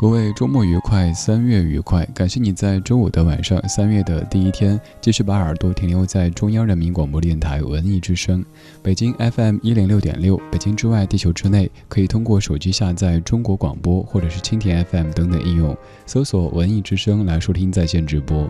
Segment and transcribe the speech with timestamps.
[0.00, 2.06] 各位周末愉快，三月愉快！
[2.14, 8.42] 感谢你在周五的晚上，三月的第一天，继续把耳朵停留在中央人民广播电台文艺之声，
[8.82, 10.40] 北京 FM 一零六点六。
[10.50, 18.48] 北京之外，地球之内，可以通过手机下载中国广播或者是蜻蜓 FM 等等应用，搜索文艺之声来收听在线直播。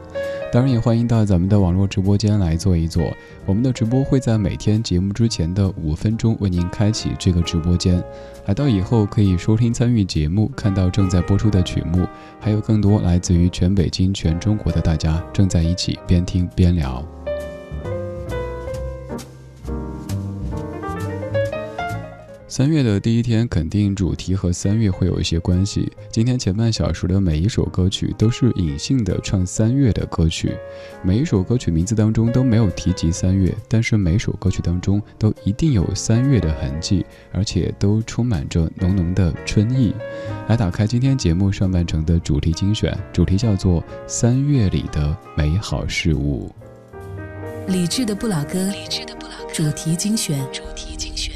[0.52, 3.12] 当然，也欢迎到咱们的网络直播间来坐一坐。
[3.44, 8.00] 我们的直播会在每天节目之前的五分钟为您开启这个直播间。
[8.46, 12.06] 来到以后可以收听参与节目，看到正在播出的曲目，
[12.38, 17.02] 还有更多来自于全北京、全中国的大家正在一起边听边聊。
[22.50, 25.88] 三月的第一天，肯定主题和三月会有一些关系。
[26.10, 30.52] 今天前半小时的每一首歌曲都是隐性的唱三月的歌曲，
[31.00, 39.94] 每一首歌曲名字当中都没有提及三月，但是每首歌曲当中都一定有三月的痕迹，而且都充满着浓浓的春意。
[40.48, 46.52] 来打开今天节目上半程的主题精选，主题叫做《三月里的美好事物》。
[47.72, 51.32] 理智的不老歌，理智的不老歌，主题精选，主题精选。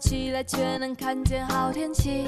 [0.00, 2.26] 起来却能看见好天气，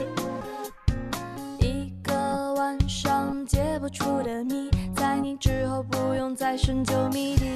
[1.58, 7.46] 一个晚上解不出的谜，在你之后不用再深究谜底。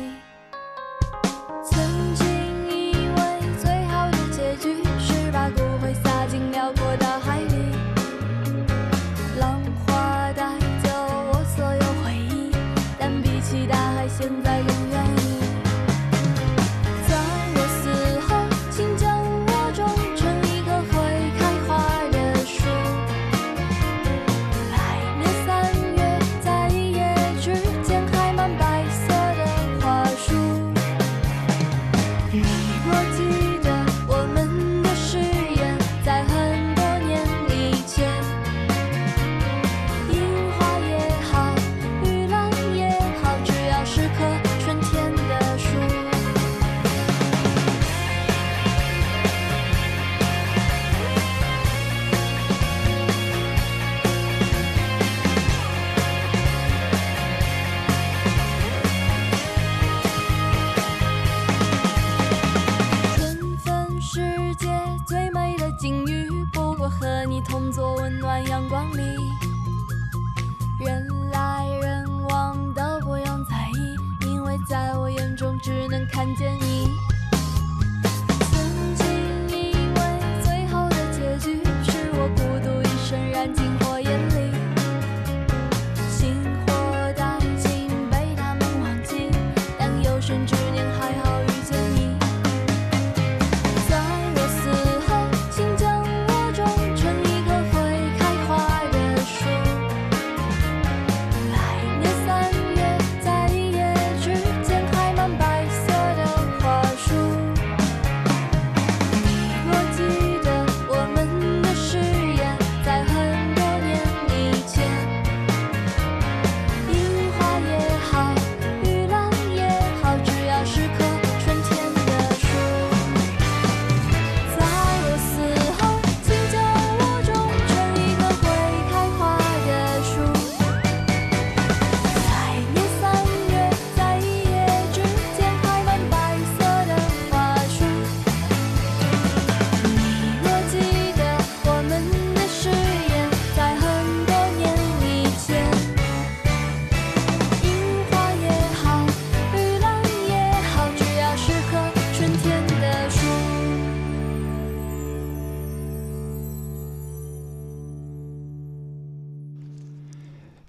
[1.63, 1.79] 曾
[2.15, 2.27] 经
[2.71, 7.06] 以为最好的结局是把骨灰撒进辽阔大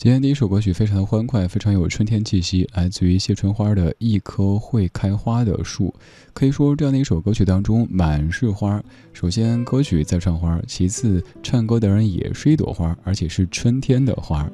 [0.08, 5.94] 今天第一首歌曲非常的欢快，非常有春天气息，来自于谢春花的《一棵会开花的树》。
[6.34, 8.82] 可以说，这样的一首歌曲当中满是花。
[9.12, 14.50] 首先，歌曲在唱花；其次，唱歌的人也是一朵花，而且是春天的花。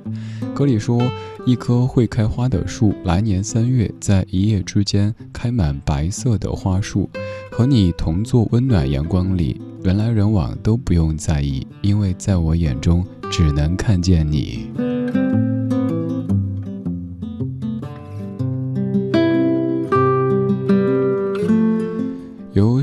[0.55, 0.99] 歌里说
[1.45, 7.07] ：“一棵会开花的树，来年三月，在一夜之间开满白色的花束，
[7.51, 14.71] 和你同坐温暖阳光里，人来人往都不用在意，因为在我眼中只能看见你。”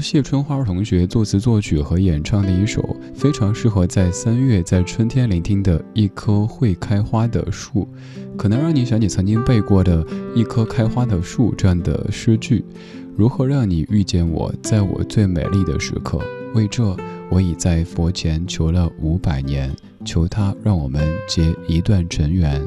[0.00, 7.86] 谢春花同学作词作曲和演唱的一首非常适合在三月在春天聆听的一棵会开花的树，
[8.36, 12.64] 可能让你想起曾经背过的一棵开花的树这样的诗句。
[13.16, 16.18] 如何让你遇见我，在我最美丽的时刻？
[16.54, 16.96] 为这，
[17.30, 19.70] 我已在佛前求了五百年，
[20.04, 22.60] 求他让我们结一段尘缘。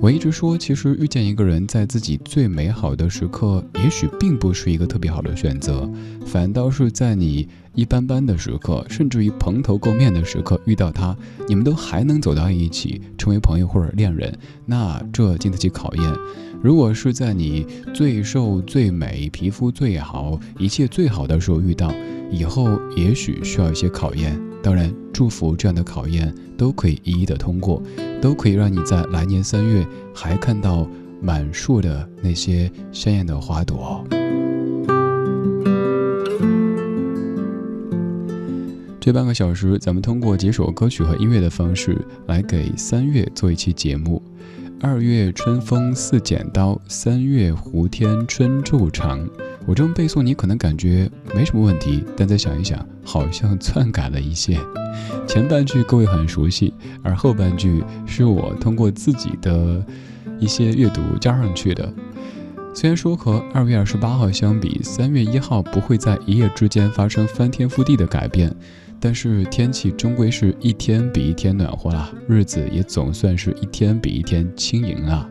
[0.00, 5.90] 我一直说，其实遇见一个人在自己最美好的时刻，也许并不是一个特别好的选择，
[6.26, 11.16] 反倒是在你一般般的时刻，甚至于蓬头垢面的时刻遇到他，
[11.48, 16.14] 你们都还能走到一起，成为朋友或者恋人，那这经得起考验。
[16.62, 21.90] 如果是在你最瘦、最美、皮肤最好、一切最好的时候遇到，
[22.30, 24.38] 以后也许需要一些考验。
[24.64, 27.82] 当然，祝福这样的考验都可以一一的通过，
[28.18, 30.88] 都可以让你在来年三月还看到
[31.20, 34.02] 满树的那些鲜艳的花朵。
[38.98, 44.22] 这半个小时，咱们通过几首歌曲和音乐的方式来给三月做一期节目。
[44.86, 49.26] 二月春风似剪刀，三月湖天春昼长。
[49.64, 54.60] 我这么背诵，你可能感觉没什么问题，但再想一想，好像篡改了一些。
[55.26, 59.82] 前半句各位很熟悉，而后半句是我通过自己的
[60.38, 61.90] 一些阅读加上去的。
[62.74, 68.54] 虽然说和二月二十八号相比，三月一号不会在一夜之间发生翻天覆地的改变，
[69.04, 75.28] 但是天气终归是一天比一天暖和啦，日子也总算是一天比一天轻盈了。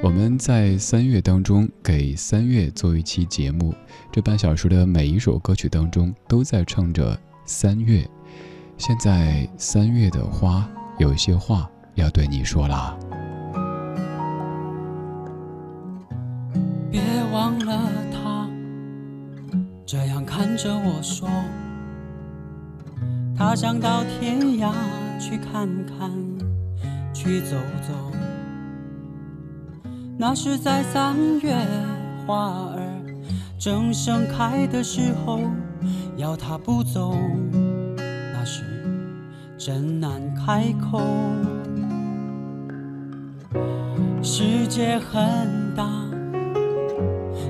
[0.00, 3.74] 我们在三月当中给三月做一期节目，
[4.12, 8.08] 这半小时的每一首歌曲当中都在唱着三月。
[8.76, 10.70] 现在三月的花
[11.00, 12.96] 有些话要对你说啦。
[16.88, 18.48] 别忘了他，
[19.84, 21.28] 这样看着我说，
[23.38, 24.72] 他想到天涯
[25.20, 26.10] 去看看，
[27.14, 27.54] 去走
[27.86, 27.94] 走。
[30.18, 31.54] 那是在三月，
[32.26, 32.82] 花儿
[33.56, 35.38] 正盛开的时候，
[36.16, 37.16] 要他不走，
[37.96, 38.64] 那是
[39.56, 41.00] 真难开口。
[44.20, 45.88] 世界很大，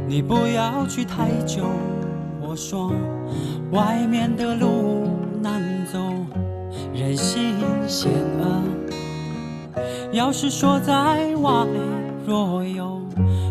[0.07, 1.65] 你不要去太久。
[2.43, 2.93] 我说，
[3.73, 5.09] 外面的路
[5.41, 5.99] 难走，
[6.95, 7.57] 人心
[7.87, 9.81] 险恶。
[10.13, 11.67] 要是说在外。
[12.27, 13.01] 若有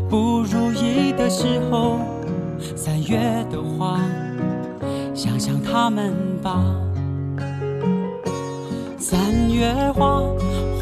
[0.08, 1.98] 不如意的时候，
[2.76, 3.18] 三月
[3.50, 4.00] 的花，
[5.16, 6.14] 想想他们
[6.44, 6.64] 吧。
[9.00, 10.22] 三月花，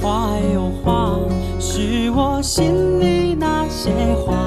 [0.01, 1.17] 花又花，
[1.57, 3.91] 是我心里那些
[4.25, 4.44] 话。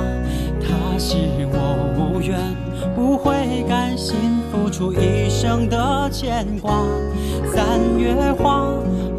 [2.99, 4.17] 不会，甘心
[4.50, 6.83] 付出一生的牵挂。
[7.55, 8.73] 三月花，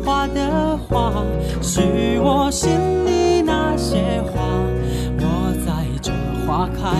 [0.03, 1.23] 花的花，
[1.61, 2.69] 是我心
[3.05, 3.41] 里。
[3.41, 4.41] 那些花，
[5.21, 6.11] 我在这
[6.45, 6.91] 花开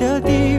[0.00, 0.55] 的地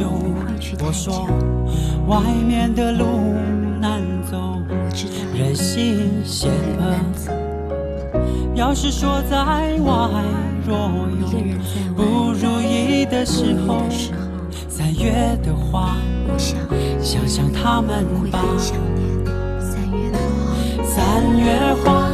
[0.00, 0.08] 太久，
[0.82, 1.28] 我说
[2.06, 3.04] 外面的路
[3.78, 4.56] 难走，
[5.34, 6.94] 人心险恶。
[8.54, 10.24] 要是说在外
[10.66, 10.78] 若
[11.20, 11.26] 有
[11.94, 13.82] 不如意的时候，
[14.68, 15.96] 三月的花，
[16.28, 16.56] 我想
[17.02, 18.42] 想想他们吧。
[18.56, 19.04] 想念
[19.60, 20.88] 三月的花。
[20.88, 22.08] 三月花，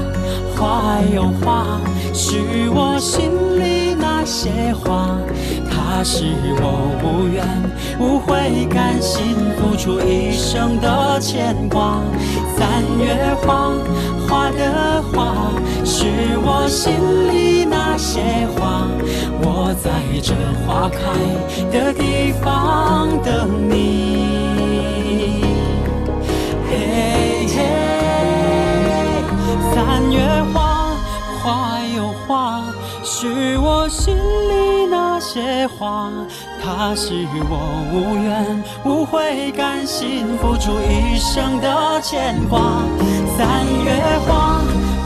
[0.56, 1.80] 花有花，
[2.12, 5.16] 是我心里那些话。
[5.98, 6.24] 那是
[6.60, 7.42] 我无怨
[7.98, 12.02] 无悔，甘心付出一生的牵挂。
[12.54, 13.72] 三月花，
[14.28, 15.54] 花的花，
[15.86, 16.04] 是
[16.44, 16.92] 我心
[17.32, 18.20] 里那些
[18.58, 18.86] 话。
[19.40, 19.90] 我在
[20.22, 20.34] 这
[20.66, 21.00] 花开
[21.72, 25.40] 的地方等你。
[26.68, 27.56] 嘿嘿，
[29.74, 30.20] 三月
[30.52, 30.92] 花，
[31.42, 32.60] 花又花，
[33.02, 34.45] 是我心里
[35.36, 36.10] 些话。
[36.62, 37.12] 它是
[37.50, 42.58] 我无怨无悔，甘心付出一生的牵挂。
[43.36, 43.92] 三月
[44.26, 44.62] 花，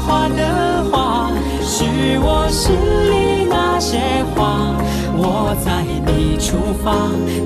[0.07, 1.85] 花的花，是
[2.21, 2.73] 我心
[3.11, 3.99] 里那些
[4.37, 4.77] 话。
[5.17, 6.93] 我在你出发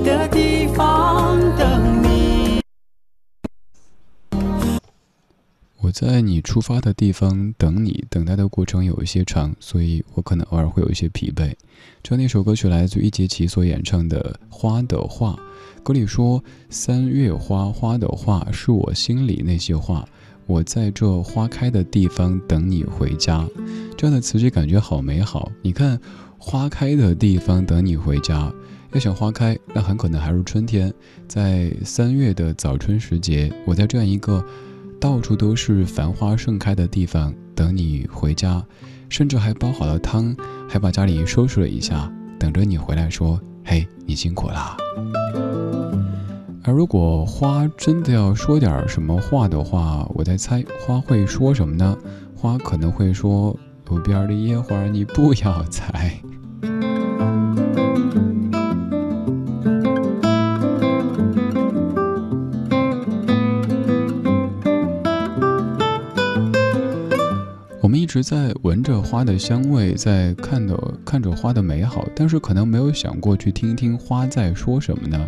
[0.03, 2.14] 的地方等你。
[5.81, 11.53] 我在你出发的地方等你，等待的过程有一些长，所以我可能偶尔会有一些疲惫。
[12.01, 15.37] 这那首歌曲来自于易烊千所演唱的《花的话》，
[15.83, 20.07] 歌里说：“三月花，花的话是我心里那些话，
[20.47, 23.47] 我在这花开的地方等你回家。”
[23.97, 25.51] 这样的词句感觉好美好。
[25.61, 25.99] 你看，
[26.39, 28.51] 花开的地方等你回家，
[28.93, 30.91] 要想花开，那很可能还是春天，
[31.27, 34.43] 在三月的早春时节，我在这样一个。
[35.05, 38.65] 到处都是繁花盛开的地方，等你回家，
[39.07, 40.35] 甚至还煲好了汤，
[40.67, 44.75] 还把家里收拾了一下，等着你回来说：“嘿，你辛苦啦。”
[46.65, 51.95] 而如果花真的要说点什么话的话，我在猜花会说什么呢？
[52.35, 53.55] 花可能会说
[53.87, 56.19] ：“路边的野花，你不要采。”
[68.15, 75.27] 直在闻着花的香味，在看的看着花的美好，但是可能没有想过去听一听花在说什么呢？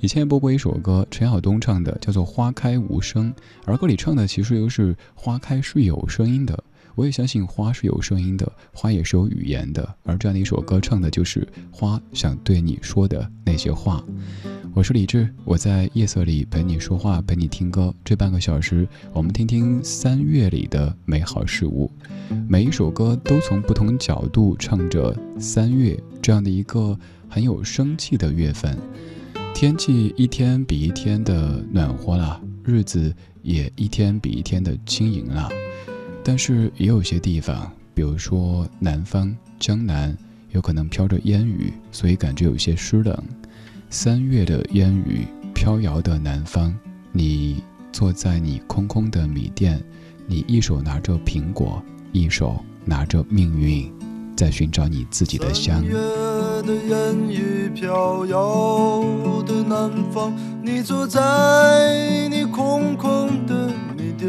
[0.00, 3.32] 以前也播过一首歌，陈晓东唱的，叫做《花开无声》，
[3.64, 6.62] 而歌里唱的其实又是花开是有声音的。
[6.96, 14.02] 我也相信花是有声音的，花也是有语言的，而这样的一首歌唱的就是花想对你说的那些话。
[14.72, 17.94] 我是李志，我在夜色里陪你说话，陪你听歌。
[18.02, 21.90] 这半个小时，我们听听三月里的美好事物。
[22.48, 26.98] 每一首歌都从不同角度唱着三月这样的一个
[27.28, 28.74] 很有生气的月份。
[29.54, 35.50] 天气一天比一天的暖和了，日子也一天比一天的轻盈了。
[36.28, 40.12] 但是也有些地方，比如说南方江南，
[40.50, 43.16] 有可能飘着烟雨，所以感觉有些湿冷。
[43.90, 46.76] 三月的烟雨飘摇的南方，
[47.12, 49.80] 你坐在你空空的米店，
[50.26, 51.80] 你一手拿着苹果，
[52.10, 53.88] 一手拿着命运，
[54.36, 55.76] 在寻找你自己的香。
[55.76, 55.94] 三月
[56.64, 59.04] 的烟雨飘摇
[59.46, 64.28] 的南方，你坐在你空空的米店，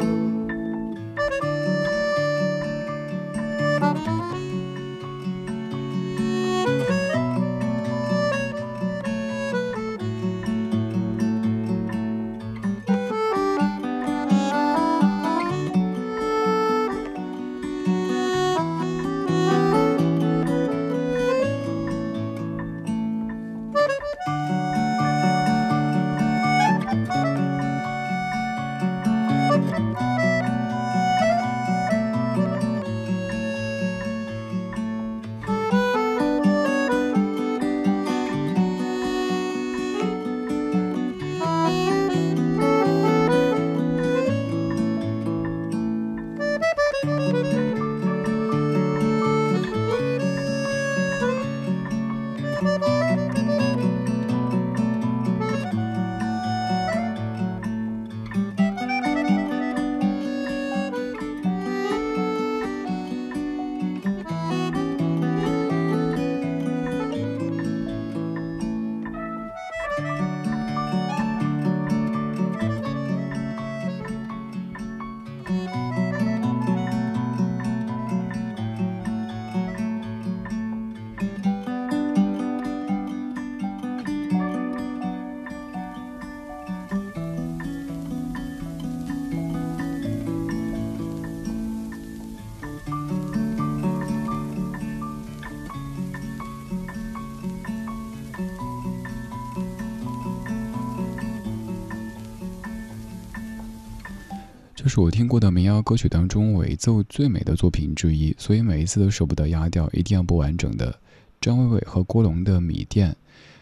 [104.91, 110.93] 是我听过的民谣歌曲当中尾奏最美的作品之一，所以每一次都舍不得压掉，一定要播完整的。
[111.39, 113.09] 张伟伟和郭龙的《米店》，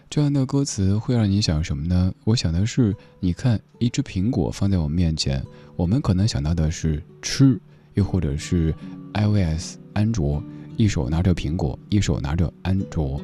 [0.09, 2.11] 这样的歌词会让你想什么呢？
[2.23, 7.61] 我想的是，你看一只苹果放在我们面前，我们可能想到的是吃，
[7.93, 8.73] 又或者是
[9.13, 10.43] iOS 安卓，
[10.77, 13.21] 一手拿着苹果，一手拿着安卓，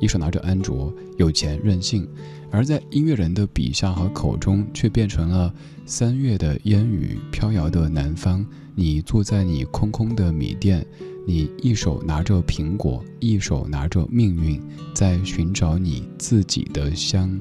[0.00, 2.08] 一手拿着安卓，有钱任性。
[2.50, 5.52] 而在音乐人的笔下和口中，却变成了
[5.84, 8.44] 三月的烟雨飘摇的南方。
[8.74, 10.86] 你坐在你空空的米店，
[11.26, 14.62] 你一手拿着苹果，一手拿着命运，
[14.94, 17.38] 在寻找你自己的香。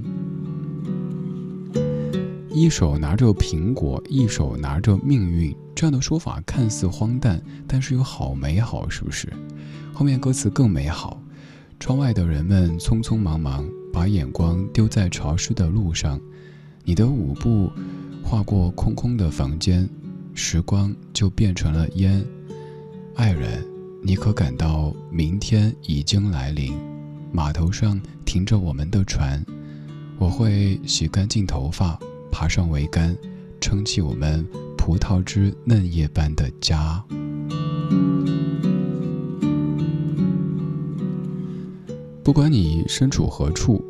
[2.50, 9.32] 一手拿着苹果，一手拿着命运，这样的说法看似荒诞，但是又好美好，是不是？
[9.93, 11.22] 后面歌词更美好。
[11.79, 13.67] 窗外的人们匆匆忙忙。
[13.93, 16.21] 把眼光丢在潮湿的路上，
[16.83, 17.71] 你的舞步
[18.23, 19.89] 划过空空的房间，
[20.35, 22.23] 时光就变成了烟。
[23.15, 23.65] 爱人，
[24.03, 26.77] 你可感到明天已经来临？
[27.31, 29.43] 码头上停着我们的船，
[30.19, 31.99] 我会洗干净头发，
[32.31, 33.17] 爬上桅杆，
[33.59, 34.45] 撑起我们
[34.77, 37.03] 葡萄枝嫩叶般的家。
[42.27, 43.81] 不管你身处何处，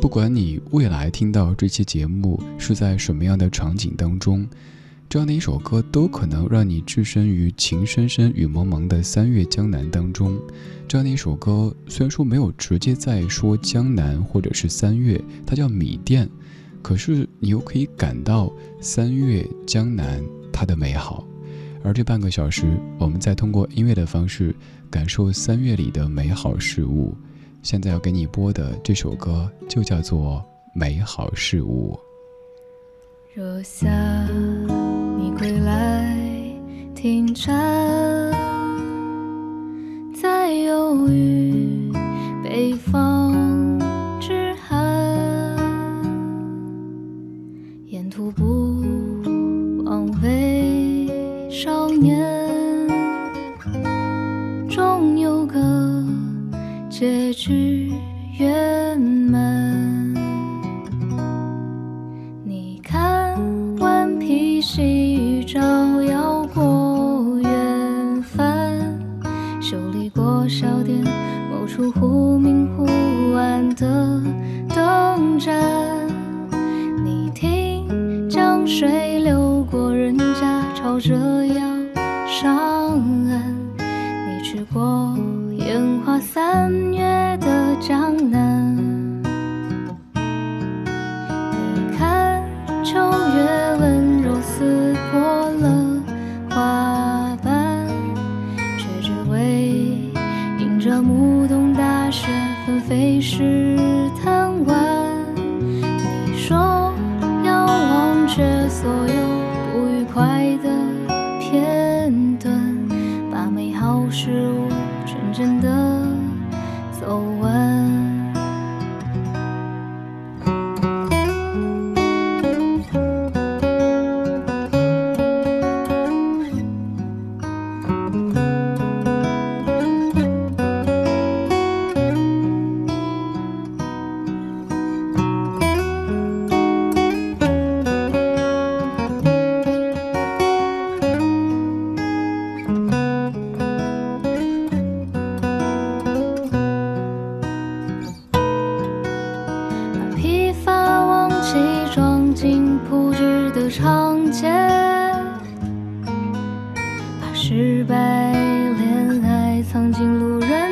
[0.00, 4.48] 不管你未来听到这期节目是在什么样的场景当中，
[5.08, 10.38] 这样的一首歌都可能让你置身于情深深雨蒙蒙的三月江南当中。
[10.86, 16.30] 这样的一首歌虽然说没有直接在说江南或者是三月，它叫米店，
[16.82, 20.22] 可是你又可以感到三月江南
[20.52, 21.26] 它的美好。
[21.82, 24.54] 而这半个小时，我们在通过音乐的方式
[24.88, 27.16] 感受三月里的美好事物。
[27.62, 30.36] 现在要给你播的这首歌就叫做
[30.72, 31.94] 《美好事物》。
[33.34, 33.88] 若下
[35.18, 36.16] 你归来，
[36.94, 37.52] 停车，
[40.20, 41.92] 在忧郁
[42.42, 43.78] 北方
[44.20, 45.56] 之寒，
[47.86, 48.82] 沿途不
[49.84, 51.06] 枉为
[51.50, 52.39] 少年。
[58.38, 60.14] 圆满。
[62.44, 63.38] 你看，
[63.78, 65.60] 顽皮细雨照
[66.02, 68.78] 耀过远帆，
[69.62, 71.02] 修理过小店
[71.50, 72.84] 某处忽明忽
[73.34, 74.22] 暗的
[74.74, 75.58] 灯盏。
[77.02, 81.46] 你听，江水流过人家，朝着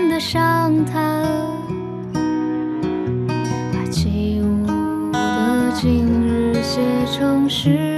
[0.07, 1.25] 的详谈，
[3.73, 4.67] 把起舞
[5.13, 6.81] 的今日写
[7.11, 7.98] 成诗。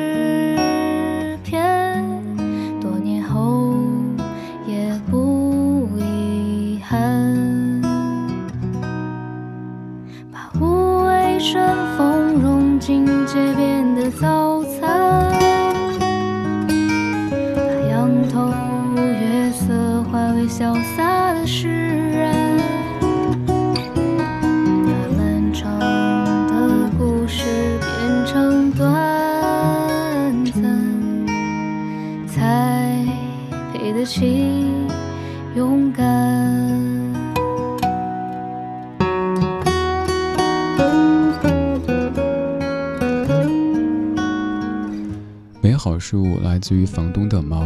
[46.70, 47.64] 自于房东的猫，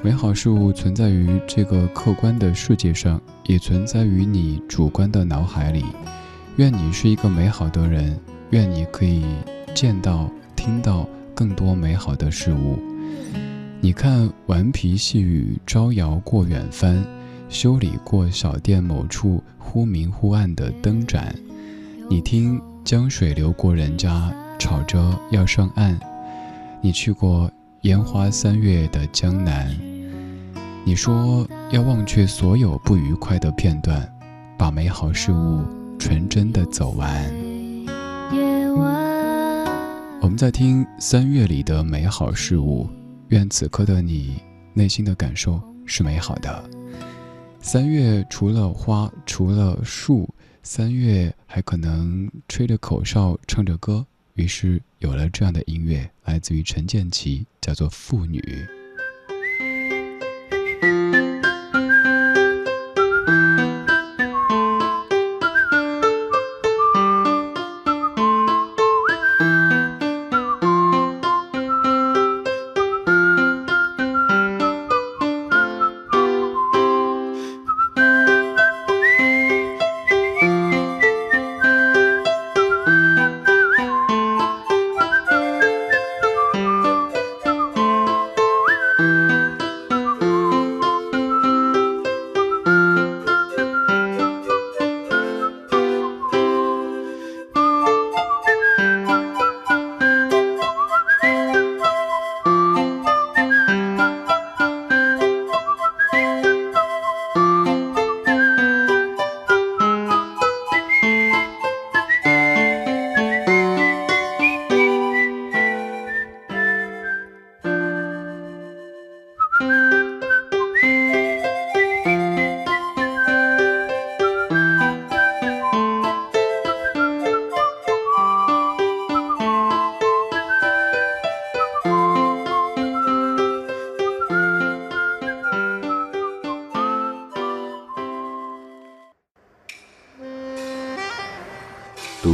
[0.00, 5.84] 美好事物存在于这个客观的世界上，也存在于你主观的脑海里。
[6.58, 8.16] 愿你是一个美好的人，
[8.50, 9.24] 愿你可以
[9.74, 12.78] 见到、听到更多美好的事物。
[13.80, 17.04] 你看，顽皮细雨招摇过远帆，
[17.48, 21.34] 修理过小店某处忽明忽暗的灯盏。
[22.08, 25.98] 你听，江水流过人家，吵着要上岸。
[26.80, 27.50] 你去过
[27.84, 29.70] 烟花三月的江南，
[30.86, 34.10] 你说要忘却所有不愉快的片段，
[34.56, 35.62] 把美好事物
[35.98, 37.30] 纯真的走完。
[40.22, 42.88] 我们在听三月里的美好事物，
[43.28, 44.40] 愿此刻的你
[44.72, 46.64] 内心的感受是美好的。
[47.60, 50.26] 三月除了花，除了树，
[50.62, 54.06] 三月还可能吹着口哨，唱着歌。
[54.34, 58.40] 于是有了这样的音乐，来自于陈建奇，叫做《妇女》。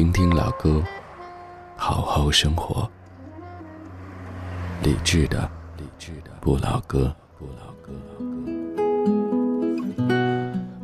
[0.00, 0.82] 听听老歌，
[1.76, 2.90] 好好生活。
[4.82, 7.92] 理智的，理智的不老歌，不老歌。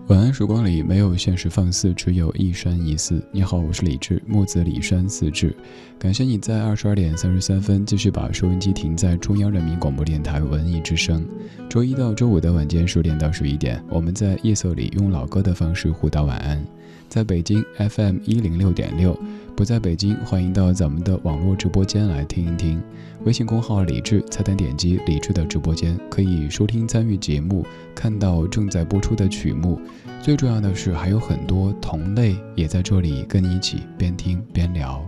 [0.09, 3.27] 晚安，时光里没有现实放肆，只有一山一寺。
[3.33, 5.57] 你好，我是李志，木子李山四志。
[5.99, 11.27] 感谢你在二十二点三十三分继续把收音机停在中央人民广播电台文艺之声。
[11.71, 16.63] 周一到周五的晚间十点到十一点，我们在夜色里用老歌的方式互道晚安。
[17.09, 19.19] 在北京 FM 一零六点六，
[19.55, 22.83] 不在北京，欢迎到咱们的网络直播间来听一听。
[23.25, 27.65] 微信公号李智，菜单点击李智的直播间，可以收听参与节目，
[27.95, 29.81] 看到正在播出的曲目。
[30.23, 35.05] 最重要的是，还有很多同类也在这里跟你一起边听边聊。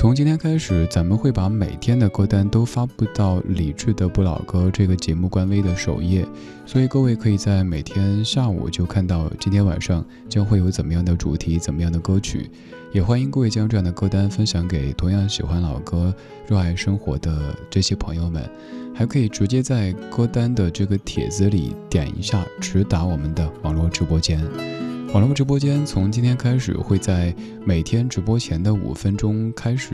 [0.00, 6.26] 从今天开始，咱们会把每天的歌单都发布到李智的不老歌这个节目官微的首页，
[6.64, 12.50] 所以各位可以在每天下午就看到今天晚上将会有怎么样的主题、怎么样的歌曲。
[12.92, 16.14] 也欢迎各位将这样的歌单分享给同样喜欢老歌、
[16.48, 18.42] 热爱生活的这些朋友们，
[18.94, 24.42] 还可以直接在歌单的这个帖子里点一下，直达我们的网络直播间。
[25.12, 29.92] 网络直播间从今天开始会在每天直播前的五分钟开始，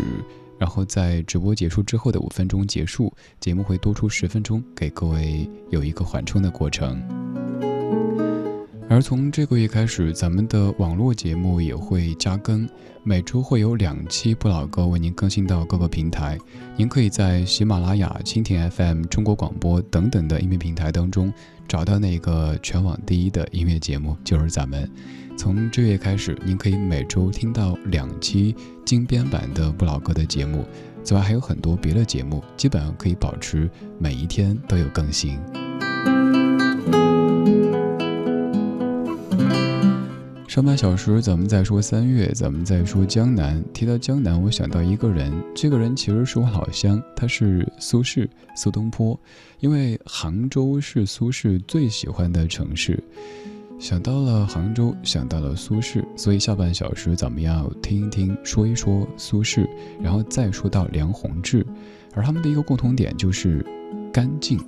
[0.58, 7.02] 然后在直播结束之后的五分钟结束，节目会多出十分钟给各位有一个缓冲的过程。
[8.90, 12.68] 而从这个月开始，咱们的网络节目也会加更，
[13.02, 16.38] 每周会有两期不老歌为您更新到各个平台。
[16.76, 21.32] 您可以在喜马拉雅、蜻蜓 FM、中国广播等等的音频平台当中。
[21.68, 24.90] 找到那个全网第一的音乐节目，就是咱们。
[25.38, 30.64] 从这月开始，您可以每周听到两期精编版的不老歌的节目。
[31.04, 35.38] 此外，还有很多别的节目，基本上可以保持每一天都有更新。
[40.56, 43.62] 上半小时咱们在说三月，咱们在说江南。
[43.74, 49.20] 提到江南，我想到一个人，这个人其实是我老乡，他是苏轼，苏东坡。
[49.60, 52.98] 因为杭州是苏轼最喜欢的城市，
[53.78, 59.68] 想到了杭州，想到了苏轼，所以下半小时咱们要听一听，说一说苏轼，
[60.00, 61.66] 然后再说到梁鸿志，
[62.14, 63.62] 而他们的一个共同点就是
[64.10, 64.58] 干净。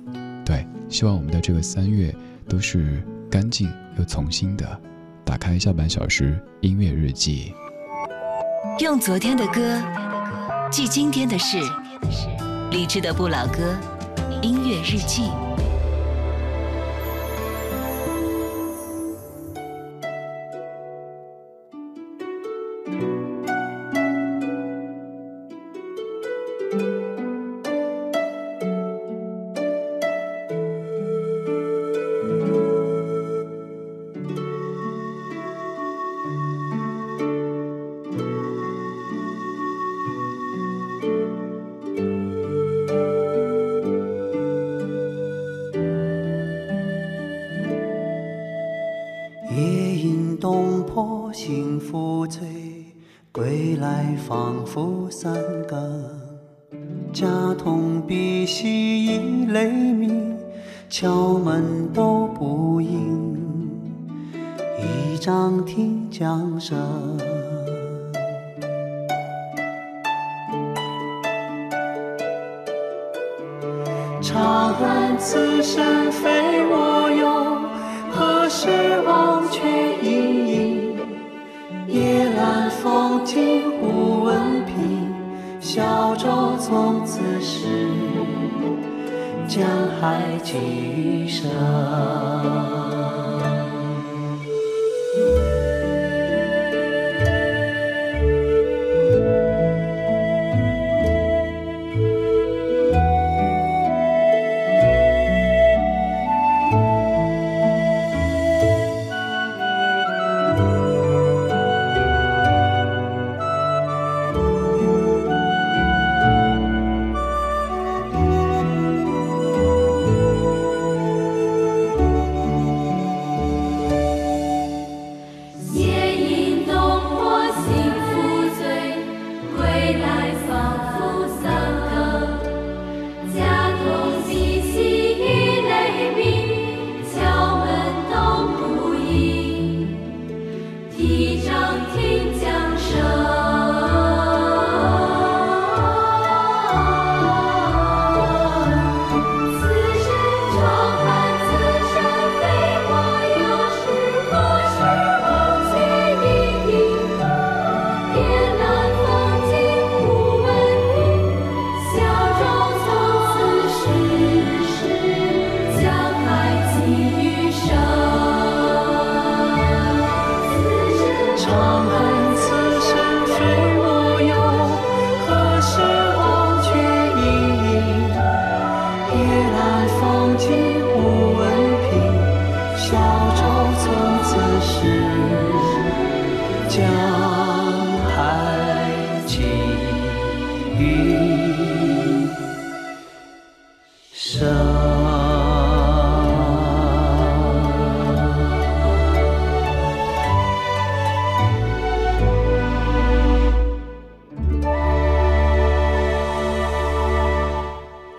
[0.45, 2.13] 对，希望我们的这个三月
[2.47, 4.79] 都是干净又从新的。
[5.29, 7.53] 打开下半小时音乐日记，
[8.79, 9.79] 用昨天的歌
[10.71, 11.59] 记今天的事，
[12.71, 13.77] 理智的不老歌
[14.41, 15.29] 音乐日记。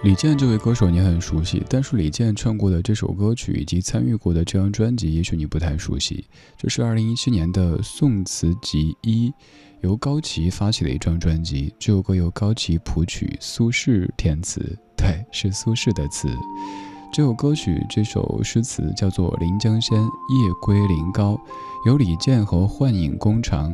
[0.02, 6.24] 李健这位歌手你很熟悉，但是李健唱过的这首歌曲以及参与过的这张专辑，也许你不太熟悉。
[6.56, 9.28] 这是二零一七年的《宋词集一》，
[9.82, 11.74] 由高旗发起的一张专辑。
[11.78, 16.30] 这首歌由高旗谱曲，苏轼填词，对，是苏轼的词。
[17.12, 21.36] 这首歌曲这首诗词叫做《临江仙·夜归临皋》，
[21.84, 23.70] 由李健和幻影工厂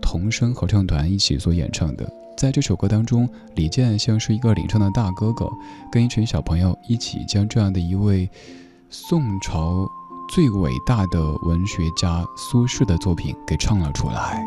[0.00, 2.23] 童声合唱团一起所演唱的。
[2.36, 5.50] 在这首歌当中，李健像是一个领唱的大哥哥，
[5.90, 8.28] 跟一群小朋友一起将这样的一位
[8.90, 9.88] 宋朝
[10.28, 14.44] 最伟大的文学家苏轼的作品给唱了出来。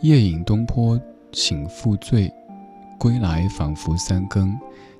[0.00, 1.00] 夜饮东坡
[1.32, 2.32] 醒复醉，
[2.98, 4.56] 归来仿佛三更。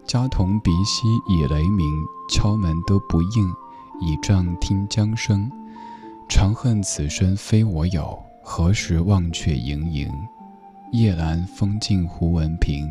[0.07, 1.87] 家童鼻息已雷鸣，
[2.29, 3.49] 敲门都不应，
[4.01, 5.51] 倚杖听江声。
[6.29, 10.11] 长恨此身非我有，何时忘却营营？
[10.93, 12.89] 夜阑风静胡文平，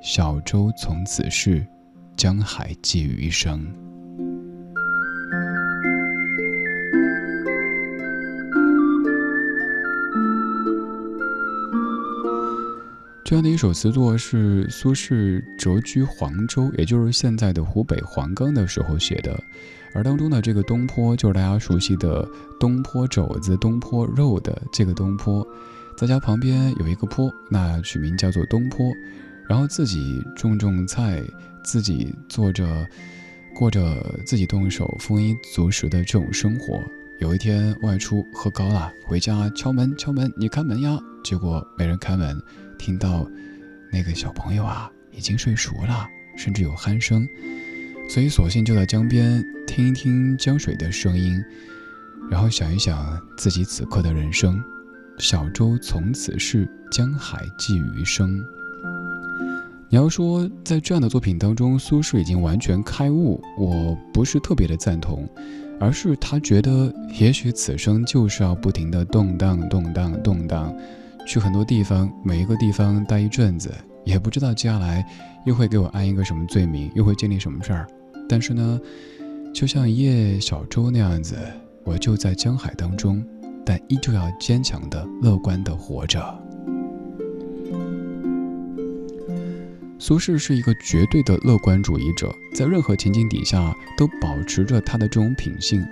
[0.00, 1.64] 小舟从此逝，
[2.16, 3.64] 江海寄余生。
[13.24, 19.40] 这样的一首词作是苏轼谪居黄州，也就是现在的湖北黄冈的时候写的。
[19.94, 22.28] 而当中的这个东坡，就是大家熟悉的
[22.58, 25.46] 东坡肘子、东坡肉的这个东坡。
[25.96, 28.92] 在家旁边有一个坡，那取名叫做东坡，
[29.48, 31.22] 然后自己种种菜，
[31.64, 32.86] 自己做着，
[33.54, 36.82] 过着自己动手丰衣足食的这种生活。
[37.20, 40.98] 有一天外出喝高了，回家敲门敲门，你开门呀！
[41.22, 42.42] 结果没人开门，
[42.76, 43.24] 听到
[43.92, 47.26] 那个小朋友啊已经睡熟了，甚至有鼾声，
[48.10, 51.40] 所以索性就在江边听一听江水的声音，
[52.28, 54.60] 然后想一想自己此刻的人生。
[55.18, 58.44] 小舟从此逝，江海寄余生。
[59.88, 65.28] 你要说在这样的作品当中，苏轼已经完全开悟，我不是特别的赞同，
[65.78, 70.74] 而是他觉得也许此生就是要不停的动荡、动荡、动荡，
[71.26, 73.72] 去很多地方，每一个地方待一阵子，
[74.04, 75.06] 也不知道接下来
[75.46, 77.86] 又会给我安一个什么罪名，又会经历什么事儿。
[78.28, 78.80] 但是呢，
[79.54, 81.36] 就像一叶小舟那样子，
[81.84, 83.24] 我就在江海当中。
[83.64, 86.20] 但依旧要坚强的、乐观的活着。
[89.98, 95.82] 苏轼是一个绝对的乐观主义者，在任何情景底下都保持着他的这种品性。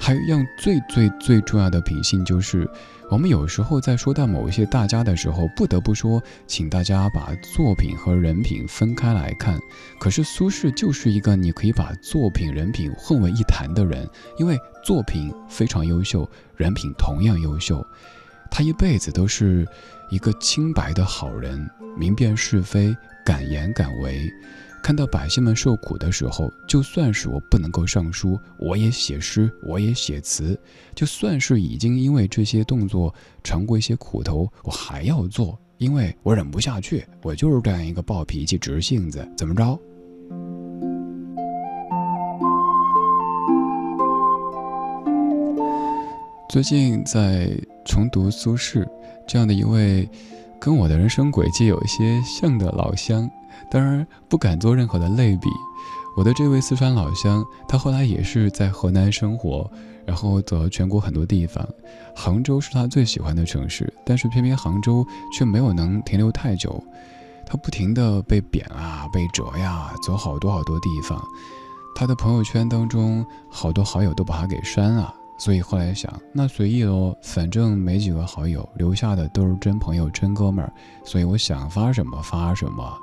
[0.00, 2.66] 还有一样最最最重要的品性，就是
[3.10, 9.58] 我们有时候在说到某一些大家的时候，不得不说，请大家把作品和人品分开来看。
[9.98, 14.06] 可是苏轼就是一个你可以把作品、人品混为一谈的人，
[14.36, 17.82] 因为作品非常优秀，人品同样优秀。
[18.50, 19.66] 他一辈子都是
[20.10, 22.94] 一个清白的好人，明辨是非，
[23.24, 24.30] 敢言敢为。
[24.88, 30.58] 看到百姓们受苦的时候，就算是我不能够上书，我也写诗，我也写词。
[30.94, 33.14] 就算是已经因为这些动作
[33.44, 37.04] 尝过一些苦头，我还要做，因为我忍不下去。
[37.22, 39.78] 我就是这样一个暴脾气、直性子，怎么着？
[46.48, 48.88] 最近在重读苏轼
[49.26, 50.08] 这样的一位，
[50.58, 53.30] 跟我的人生轨迹有一些像的老乡。
[53.70, 55.48] 当然不敢做任何的类比。
[56.16, 59.70] 我的这位四川老乡，他后来也是在河南生活，
[60.04, 61.64] 然后走了全国很多地方。
[62.16, 66.82] 杭州是他最喜欢的城市，但是偏偏杭州却没有能停留太久。
[67.46, 71.22] 他不停的被贬啊，被折呀，走好多好多地方。
[71.94, 75.14] 他的朋友圈当中，好多好友都把他给删了。
[75.38, 80.72] 所以后来想，那随意喽，反正没几个好友，留下的都是真朋友、真哥们儿。
[81.04, 82.98] 所以我想发什么发什么。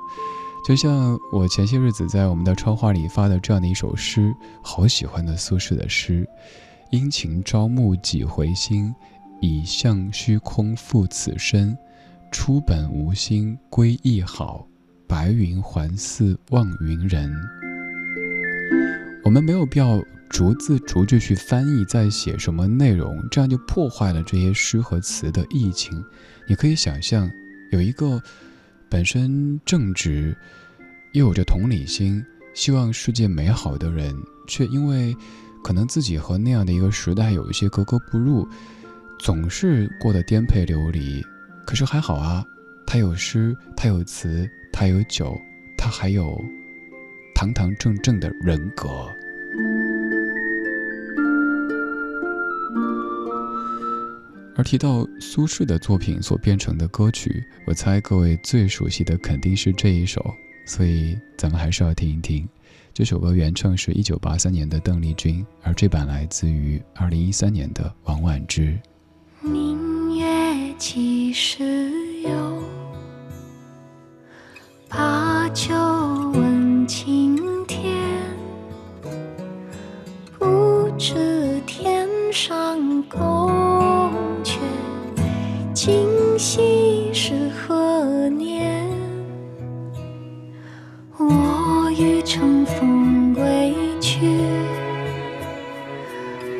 [0.66, 6.28] 就像我前些日子在我们的超话里发的这样的一首诗，好喜欢的苏轼的诗
[6.90, 8.92] ：“殷勤朝暮几回心，
[9.40, 11.78] 以向虚空负此身。
[12.32, 14.66] 出本无心归亦好，
[15.06, 17.32] 白云还似望云人。”
[19.22, 26.04] 我们没有必要逐字逐句去翻译在写什么内容，这样就破坏了这些诗和词的意境。
[26.48, 27.30] 你可以想象，
[27.70, 28.20] 有一个
[28.88, 30.36] 本身正直
[31.12, 32.24] 又有着同理心，
[32.54, 34.14] 希望世界美好的人，
[34.46, 35.14] 却因为
[35.62, 38.46] 可能自己和那样的一个时代有一些格格不入，
[39.18, 41.24] 总是过得颠沛流离。
[41.66, 42.44] 可是还好啊，
[42.86, 45.36] 他有诗，他有词，他有酒，
[45.76, 46.40] 他还有
[47.34, 48.88] 堂堂正正的人格。
[54.56, 60.24] 而提到苏轼的作品所编成的歌曲，我猜各位最熟悉的肯定是这一首，
[60.66, 62.48] 所以咱们还是要听一听。
[62.94, 68.78] 这首歌原唱是一九八三年的邓丽君，而这版来自于二零一三年的王菀之。
[69.42, 71.90] 明月几时
[72.22, 72.62] 有？
[74.88, 75.74] 把酒
[76.32, 77.36] 问青
[77.66, 77.95] 天。
[80.98, 84.10] 知天上宫
[84.42, 84.56] 阙，
[85.74, 88.88] 今夕是何年？
[91.18, 94.20] 我欲乘风归去，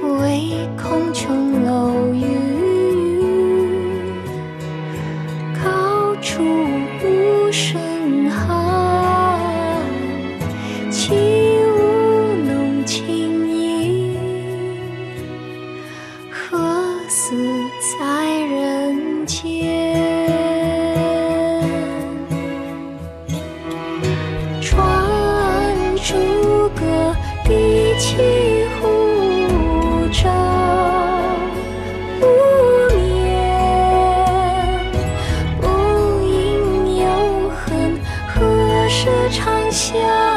[0.03, 1.56] 唯恐琼
[39.77, 40.36] 长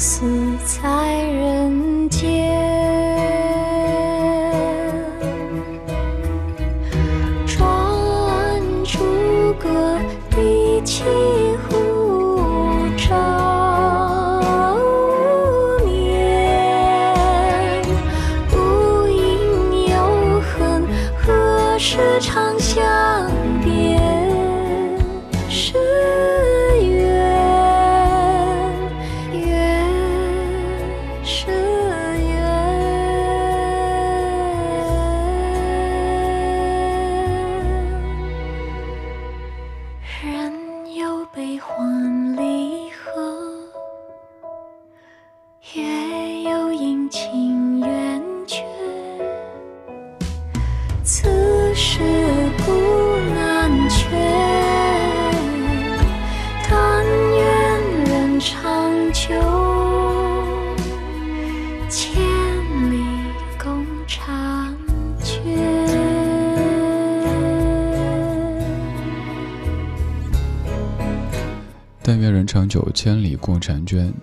[0.00, 0.24] 死
[0.64, 2.69] 在人间？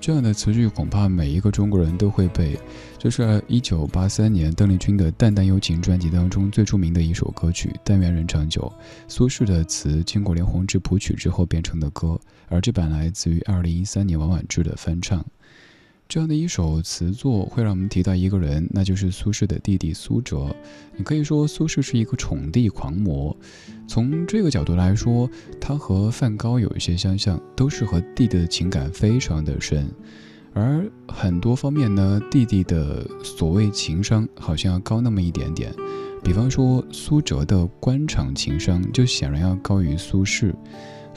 [0.08, 2.58] 这样的词句恐怕每一个中国人都会背。
[2.98, 8.62] 这是一九八三年邓丽君的《淡淡幽情》专辑当中最著名的一首歌曲《但愿人长久》。
[9.10, 15.26] 苏轼的词经过连宏志谱曲之后变成的歌，而这版来自于二零一三年王婉之的翻唱。
[16.10, 20.56] 这样的一首词作会让我们提到一个人，那就是苏轼的弟弟苏辙。
[20.96, 23.36] 你可以说苏轼是一个宠弟狂魔，
[23.88, 25.30] 从这个角度来说，
[25.60, 29.90] 他和梵高有一些相像，都是和弟弟的情感非常的深。
[30.54, 35.74] 而很多方面呢，弟弟的所谓情商好像要高那么一点点。
[36.24, 40.54] 比方说苏辙的官场情商就显然要高于苏轼。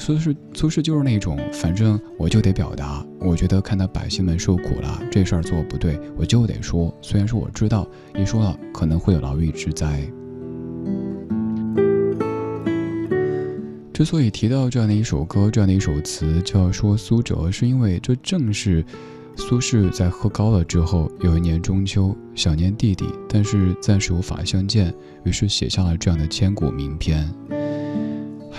[0.01, 6.93] 苏轼，苏轼就是那种，反正我就得表达，我觉得看到百姓们受苦了，这事儿做不对，我就得说。
[7.03, 7.87] 虽然说我知道
[8.19, 10.11] 一说了可能会有牢狱之灾。
[13.93, 18.83] 之所以提到这样的一首歌，这样的一首词，就要说苏辙，是因为这正是
[19.37, 24.95] 苏轼在喝高了之后，有一年中秋想念弟弟，但是暂时无法相见，
[25.25, 27.31] 于是写下了这样的千古名篇。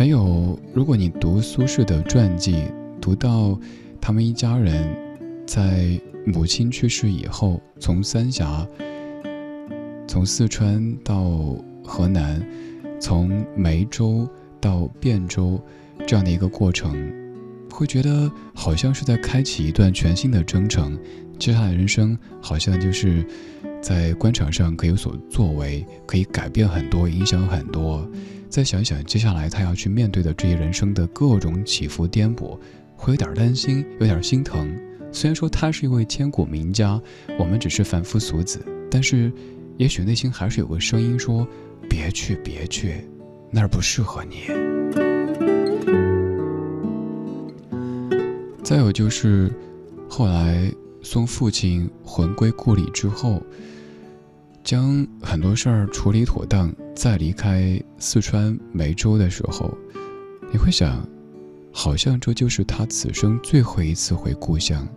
[0.02, 2.56] 还有，如果你读苏轼的传记，
[3.00, 3.56] 读到
[4.02, 4.84] 他们一家人
[5.46, 5.96] 在
[6.26, 8.68] 母亲去世以后，从三峡、
[10.08, 12.44] 从四川到河南，
[13.00, 14.28] 从梅州
[14.60, 15.62] 到汴州
[16.08, 16.98] 这样的一个过程，
[17.70, 20.98] 会觉得好像是在开启一段全新的征程。
[21.38, 23.24] 接下来人生好像就是
[23.84, 28.10] 在官场上可以有所作为，可以改变很多，影响很多。
[28.52, 32.60] 再想想接下来他要去面对的这些人生的各种起伏颠簸，
[32.98, 34.78] 会有点担心，有点心疼。
[35.10, 37.02] 虽然说他是一位千古名家，
[37.40, 39.32] 我们只是凡夫俗子，但是
[39.78, 41.48] 也许内心还是有个声音说
[41.90, 43.08] ：“别去，别去，
[43.50, 44.48] 那儿不适合你。”
[48.62, 49.50] 再有就是
[50.10, 50.70] 后来
[51.02, 53.42] 送父亲魂归故里之后。
[54.64, 59.76] 将很多事儿处理妥当，再离开四川梅州的时候，
[60.52, 61.08] 你会想，
[61.72, 64.88] 好像这就是他此生最后一次回故乡，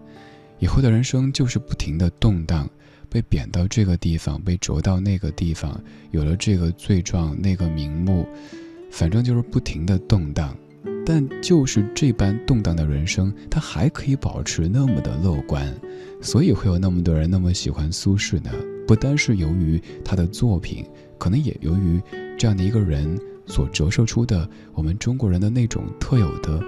[0.58, 2.68] 以后的人生就是不停的动荡，
[3.08, 8.28] 被贬到这个地方，被逐到那个地方，有了这个罪状，那个名目，
[8.90, 10.54] 反正就是不停的动荡。
[11.06, 15.72] 但就是这般动荡的人生，他还可以保持那么的乐观，
[16.20, 18.50] 所以会有那么多人那么喜欢苏轼呢。
[18.86, 20.84] 不单是由于他的作品，
[21.18, 22.00] 可能也由于
[22.38, 26.62] 这样的一个人所折射出的我们中国人的那种特有的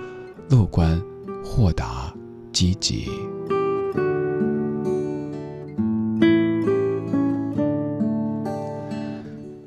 [0.50, 1.00] 乐观、
[1.44, 2.14] 豁达、
[2.52, 3.08] 积极。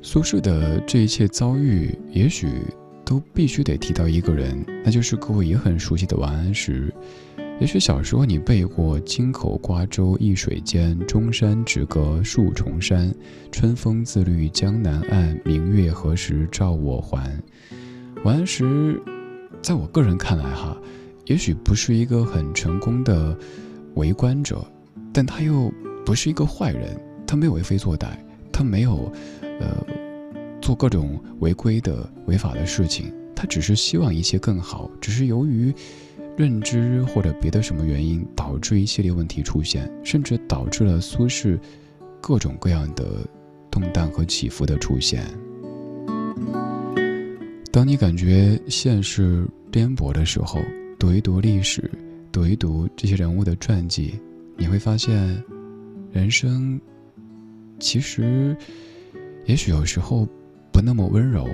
[0.02, 2.48] 苏轼的这一切遭遇，也许
[3.10, 6.94] 都必须得提到一个人，那就是各位也很熟悉的王安石。
[7.58, 13.12] 也许小时候你背过“京口瓜洲一水间，钟山只隔数重山。
[13.50, 17.36] 春风自绿江南岸，明月何时照我还？”
[18.22, 19.02] 王安石，
[19.60, 20.80] 在我个人看来，哈，
[21.26, 23.36] 也许不是一个很成功的
[23.96, 24.64] 为官者，
[25.12, 25.68] 但他又
[26.06, 26.96] 不是一个坏人，
[27.26, 28.10] 他没有为非作歹，
[28.52, 29.84] 他没有，呃，
[30.60, 35.74] 做各种违规的违法的事情，他只是希望一切更好，只是由于。
[36.36, 41.58] 认知或者别的什么原因导致一系列问题出现，甚至导致了苏轼
[42.18, 43.28] 各种各样的
[43.70, 45.22] 动荡和起伏的出现。
[47.70, 50.60] 当你感觉现实颠簸的时候，
[50.98, 51.90] 读一读历史，
[52.32, 54.18] 读一读这些人物的传记，
[54.56, 55.44] 你会发现，
[56.10, 56.80] 人生
[57.78, 58.56] 其实
[59.44, 60.26] 也许有时候
[60.72, 61.48] 不那么温柔，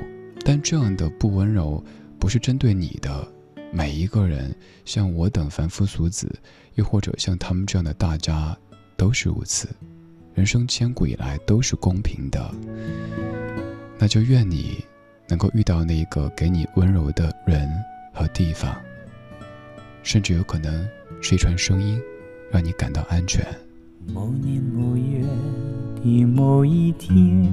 [0.44, 1.82] 但这样的不温柔
[2.18, 3.26] 不是针对你的。
[3.72, 4.54] 每一个人，
[4.84, 6.32] 像我等凡夫俗子，
[6.74, 8.56] 又或者像他们这样的大家，
[8.96, 9.68] 都是如此。
[10.34, 12.54] 人生千古以来都是公平的，
[13.98, 14.84] 那就愿你
[15.28, 17.68] 能够遇到那个给你温柔的人
[18.14, 18.76] 和地方，
[20.02, 20.88] 甚至有可能
[21.20, 22.00] 是一串声音，
[22.50, 23.44] 让你感到安全。
[24.14, 25.26] 某年某月
[26.02, 27.52] 的某一天。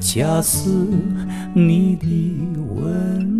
[0.00, 0.88] 恰似
[1.52, 2.06] 你的
[2.74, 3.39] 温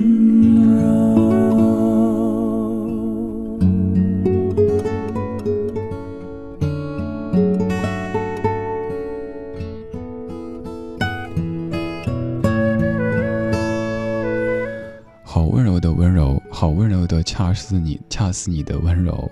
[17.71, 19.31] 似你，恰似你的温柔，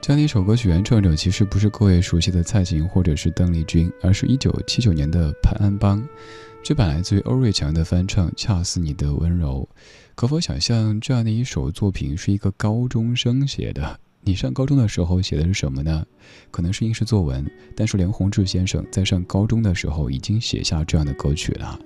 [0.00, 6.00] 这样的一首歌曲原创者其实不是各位熟悉的蔡琴或者是邓丽君，而是一九七九年的潘安邦。
[6.62, 9.68] 这版来自于欧瑞强的翻唱《恰似你的温柔》，
[10.14, 13.98] 可否想象这样的一首作品是一个高中生写的？
[14.22, 16.06] 你上高中的时候写的是什么呢？
[16.52, 21.76] 可能是应试作文，但是梁鸿志先生在上高中的时候已经写下这样的歌曲了。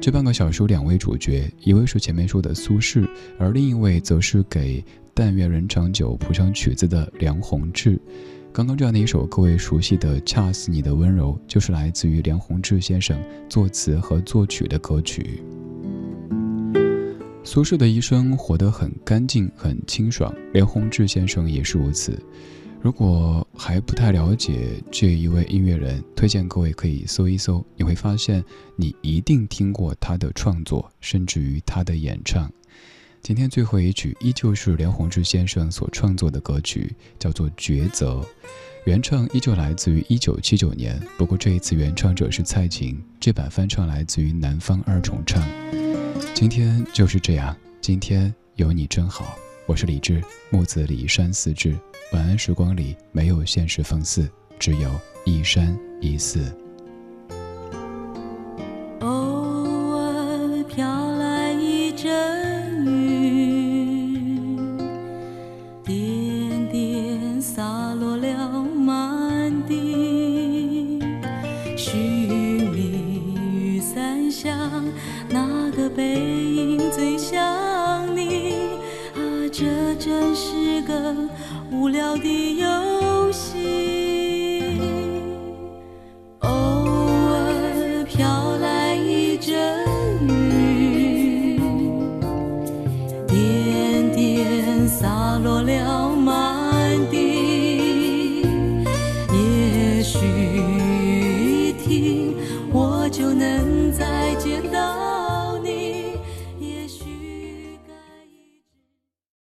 [0.00, 3.06] 这半个小说两位主角，一位是前面说的苏轼，
[3.38, 4.80] 而另一位则是给
[5.12, 8.00] 《但愿人长久》谱上曲子的梁鸿志。
[8.50, 15.42] 刚刚这样的一首各位熟悉的《恰似你的温柔》，就是来自于梁鸿志先生作词和作曲的歌曲。
[17.44, 22.18] 苏轼的一生活得很干净、很清爽，梁鸿志先生也是如此。
[22.82, 28.42] 如果还不太了解这一位音乐人，推荐各位可以搜一搜，你会发现
[28.74, 32.50] 你一定听过他的创作，甚至于他的演唱。
[33.22, 38.20] 今天最后一曲依旧是连鸿志先生所创作的歌曲，叫做《抉择》，
[38.86, 45.46] 原唱依旧来自于一九七九年，不过这一次原唱者是蔡琴，这版翻唱来自于南方二重唱。
[46.32, 49.36] 今天就是这样，今天有你真好。
[49.70, 51.78] 我是李志，木子李山四志。
[52.12, 56.52] 晚安时光里没有现实放肆，只有一山一寺。